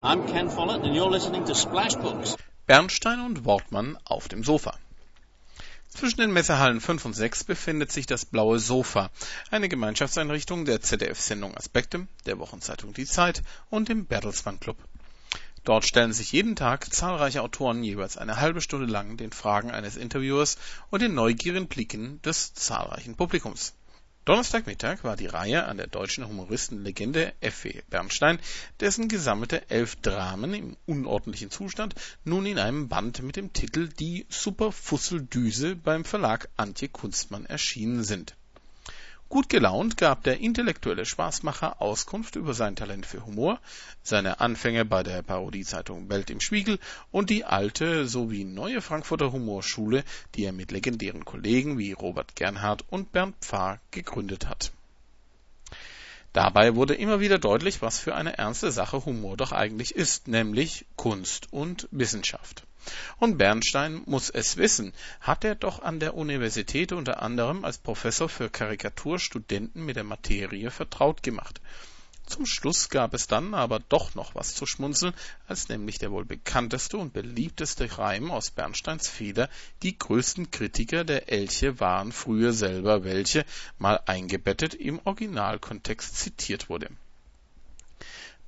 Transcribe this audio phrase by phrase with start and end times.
[0.00, 2.36] I'm Ken Follett and you're listening to Splash Books.
[2.66, 4.78] Bernstein und Wortmann auf dem Sofa.
[5.88, 9.10] Zwischen den Messehallen 5 und 6 befindet sich das Blaue Sofa,
[9.50, 14.76] eine Gemeinschaftseinrichtung der ZDF-Sendung Aspekte, der Wochenzeitung Die Zeit und dem Bertelsmann Club.
[15.64, 19.96] Dort stellen sich jeden Tag zahlreiche Autoren jeweils eine halbe Stunde lang den Fragen eines
[19.96, 20.58] Interviewers
[20.90, 23.74] und den neugierigen Blicken des zahlreichen Publikums.
[24.28, 27.80] Donnerstagmittag war die Reihe an der deutschen Humoristenlegende F.W.
[27.88, 28.38] Bernstein,
[28.78, 31.94] dessen gesammelte elf Dramen im unordentlichen Zustand
[32.24, 38.36] nun in einem Band mit dem Titel Die Superfusseldüse beim Verlag Antje Kunstmann erschienen sind
[39.30, 43.60] Gut gelaunt gab der intellektuelle Spaßmacher Auskunft über sein Talent für Humor,
[44.02, 46.78] seine Anfänge bei der Parodiezeitung Welt im Spiegel
[47.10, 50.02] und die alte sowie neue Frankfurter Humorschule,
[50.34, 54.72] die er mit legendären Kollegen wie Robert Gernhardt und Bernd Pfarr gegründet hat.
[56.38, 60.86] Dabei wurde immer wieder deutlich, was für eine ernste Sache Humor doch eigentlich ist, nämlich
[60.94, 62.62] Kunst und Wissenschaft
[63.18, 68.28] und Bernstein muss es wissen, hat er doch an der Universität unter anderem als Professor
[68.28, 71.60] für Karikatur Studenten mit der Materie vertraut gemacht.
[72.28, 75.14] Zum Schluss gab es dann aber doch noch was zu schmunzeln,
[75.46, 79.48] als nämlich der wohl bekannteste und beliebteste Reim aus Bernsteins Feder
[79.82, 83.46] Die größten Kritiker der Elche waren früher selber welche
[83.78, 86.90] mal eingebettet im Originalkontext zitiert wurde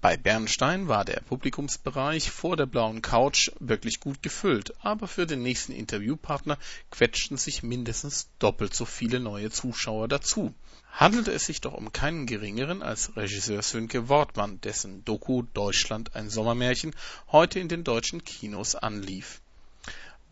[0.03, 5.43] bei Bernstein war der Publikumsbereich vor der blauen Couch wirklich gut gefüllt, aber für den
[5.43, 6.57] nächsten Interviewpartner
[6.91, 10.55] quetschten sich mindestens doppelt so viele neue Zuschauer dazu.
[10.91, 16.31] Handelte es sich doch um keinen geringeren als Regisseur Sönke Wortmann, dessen Doku Deutschland ein
[16.31, 16.95] Sommermärchen
[17.31, 19.43] heute in den deutschen Kinos anlief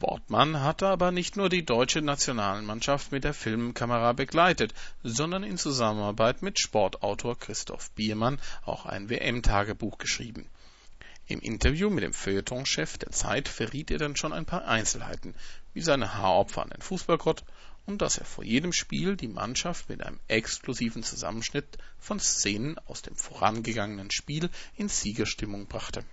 [0.00, 6.40] Wortmann hatte aber nicht nur die deutsche Nationalmannschaft mit der Filmkamera begleitet, sondern in Zusammenarbeit
[6.40, 10.48] mit Sportautor Christoph Biermann auch ein WM-Tagebuch geschrieben.
[11.27, 15.34] Im Interview mit dem Feuilletonchef der Zeit verriet er dann schon ein paar Einzelheiten,
[15.74, 17.42] wie seine Haaropfer an den Fußballgott
[17.84, 23.02] und dass er vor jedem Spiel die Mannschaft mit einem exklusiven Zusammenschnitt von Szenen aus
[23.02, 26.05] dem vorangegangenen Spiel in Siegerstimmung brachte